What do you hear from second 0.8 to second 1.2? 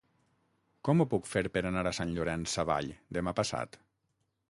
Com ho